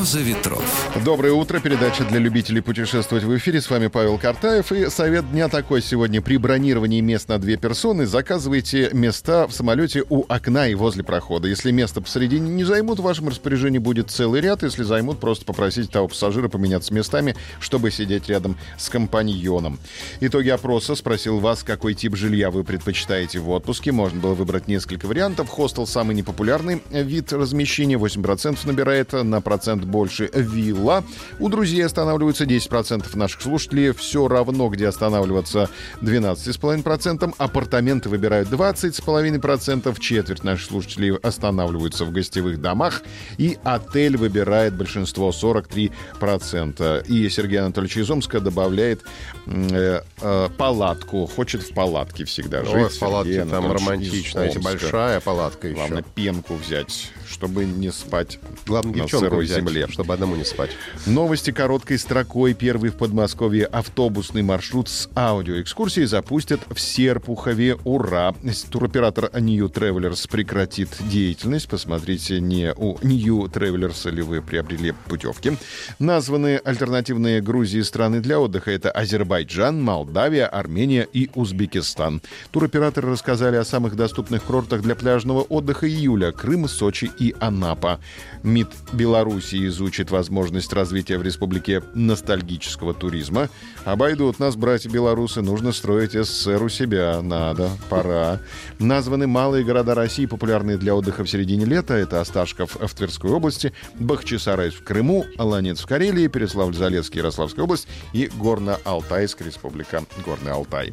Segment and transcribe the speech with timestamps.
[0.00, 0.90] «Роза ветров».
[1.04, 1.60] Доброе утро.
[1.60, 3.60] Передача для любителей путешествовать в эфире.
[3.60, 4.72] С вами Павел Картаев.
[4.72, 6.22] И совет дня такой сегодня.
[6.22, 11.48] При бронировании мест на две персоны заказывайте места в самолете у окна и возле прохода.
[11.48, 14.62] Если место посередине не займут, в вашем распоряжении будет целый ряд.
[14.62, 19.78] Если займут, просто попросите того пассажира поменяться местами, чтобы сидеть рядом с компаньоном.
[20.20, 23.92] Итоги опроса спросил вас, какой тип жилья вы предпочитаете в отпуске.
[23.92, 25.50] Можно было выбрать несколько вариантов.
[25.50, 27.96] Хостел самый непопулярный вид размещения.
[27.96, 31.04] 8% набирает на процент больше вилла.
[31.38, 33.92] У друзей останавливаются 10% наших слушателей.
[33.92, 35.68] Все равно, где останавливаться
[36.00, 37.34] 12,5%.
[37.38, 40.00] Апартаменты выбирают 20,5%.
[40.00, 43.02] Четверть наших слушателей останавливаются в гостевых домах.
[43.38, 47.06] И отель выбирает большинство 43%.
[47.06, 49.02] И Сергей Анатольевич из Омска добавляет
[49.46, 51.26] э, э, палатку.
[51.26, 52.74] Хочет в палатке всегда жить.
[52.74, 54.48] О, в палатке там романтично.
[54.62, 55.76] большая палатка еще.
[55.76, 59.79] Главное, пенку взять, чтобы не спать Главное, на сырой взять, земле.
[59.88, 60.70] Чтобы одному не спать.
[61.06, 62.54] Новости короткой строкой.
[62.54, 67.76] Первый в Подмосковье автобусный маршрут с аудиоэкскурсией запустят в Серпухове.
[67.84, 68.34] Ура!
[68.70, 71.68] Туроператор New Travelers прекратит деятельность.
[71.68, 75.56] Посмотрите, не у New Travelers ли вы приобрели путевки.
[75.98, 78.70] Названы альтернативные Грузии страны для отдыха.
[78.70, 82.22] Это Азербайджан, Молдавия, Армения и Узбекистан.
[82.50, 86.32] Туроператоры рассказали о самых доступных курортах для пляжного отдыха июля.
[86.32, 88.00] Крым, Сочи и Анапа.
[88.42, 93.48] МИД Беларуси изучит возможность развития в республике ностальгического туризма.
[93.84, 97.20] Обойдут нас, братья-белорусы, нужно строить СССР у себя.
[97.22, 98.40] Надо, пора.
[98.78, 101.94] Названы малые города России, популярные для отдыха в середине лета.
[101.94, 108.26] Это Осташков в Тверской области, Бахчисарай в Крыму, Олонец в Карелии, Переславль-Залесский, Ярославская область и
[108.26, 110.92] Горно-Алтайская республика, Горный Алтай.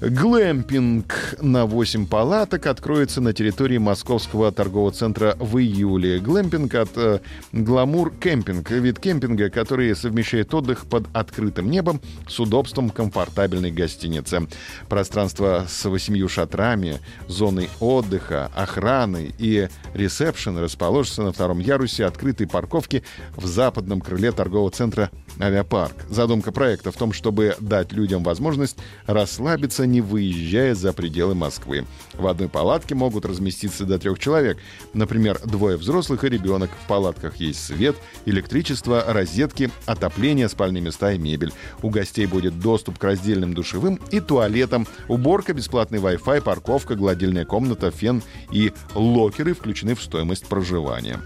[0.00, 6.18] Глэмпинг на 8 палаток откроется на территории Московского торгового центра в июле.
[6.20, 7.20] Глэмпинг от э,
[7.52, 8.70] glamour camping.
[8.70, 14.48] Вид кемпинга, который совмещает отдых под открытым небом с удобством комфортабельной гостиницы.
[14.88, 23.02] Пространство с восемью шатрами, зоной отдыха, охраны и ресепшн расположится на втором ярусе открытой парковки
[23.36, 25.94] в западном крыле торгового центра «Авиапарк».
[26.08, 31.86] Задумка проекта в том, чтобы дать людям возможность расслабиться, не выезжая за пределы Москвы.
[32.14, 34.58] В одной палатке могут разместиться до трех человек.
[34.94, 36.70] Например, двое взрослых и ребенок.
[36.84, 37.96] В палатках есть свет,
[38.26, 41.52] электричество, розетки, отопление, спальные места и мебель.
[41.82, 47.90] У гостей будет доступ к раздельным душевым и туалетам, уборка, бесплатный Wi-Fi, парковка, гладильная комната,
[47.90, 48.22] фен
[48.52, 51.20] и локеры включены в стоимость проживания.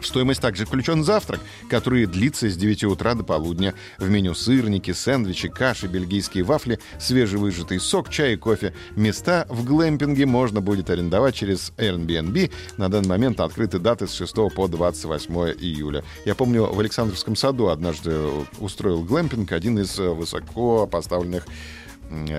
[0.00, 3.74] В стоимость также включен завтрак, который длится с 9 утра до полудня.
[3.98, 8.74] В меню сырники, сэндвичи, каши, бельгийские вафли, свежевыжатый сок, чай и кофе.
[8.96, 12.52] Места в глэмпинге можно будет арендовать через Airbnb.
[12.76, 16.04] На данный момент открыты даты с 6 по 28 июля.
[16.24, 18.16] Я помню, в Александровском саду однажды
[18.58, 21.46] устроил глэмпинг один из высоко поставленных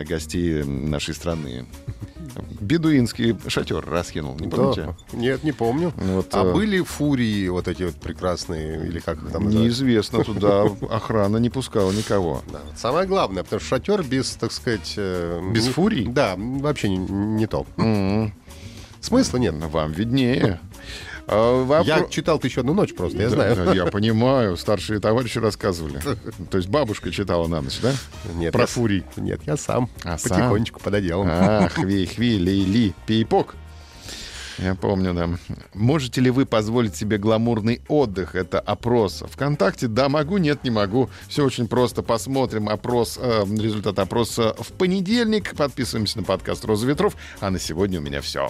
[0.08, 1.66] гостей нашей страны.
[2.60, 4.96] Бедуинский шатер раскинул, не помните?
[5.12, 5.18] Да.
[5.18, 5.94] Нет, не помню.
[5.96, 9.56] Вот, а э, были фурии вот эти вот прекрасные, или как их там называют?
[9.70, 12.44] Неизвестно, туда охрана не пускала никого.
[12.52, 12.60] Да.
[12.76, 14.94] Самое главное, потому что шатер без, так сказать...
[14.98, 16.06] э, Без не- фурий?
[16.08, 17.66] Да, вообще не, не то.
[17.78, 18.34] М,
[19.02, 19.56] Смысла нет.
[19.56, 20.60] Вам виднее.
[21.32, 23.56] А, вопро- Я читал-то еще одну ночь просто, я Да, знаю.
[23.56, 26.02] да, Я понимаю, старшие товарищи рассказывали.
[26.50, 27.94] То есть бабушка читала на ночь, да?
[28.36, 29.04] Нет, Про я- фурий.
[29.16, 29.90] Нет, я сам.
[30.04, 30.30] А, сам?
[30.38, 31.26] потихонечку пододелал.
[31.28, 33.56] А, хви, хви, ли, ли, пейпок.
[34.58, 35.30] Я помню, да.
[35.74, 38.36] Можете ли вы позволить себе гламурный отдых?
[38.36, 39.24] Это опрос.
[39.32, 41.10] Вконтакте, да, могу, нет, не могу.
[41.30, 42.02] Все очень просто.
[42.04, 45.56] Посмотрим опрос, э, результат опроса в понедельник.
[45.56, 47.16] Подписываемся на подкаст «Роза ветров».
[47.40, 48.50] А на сегодня у меня все.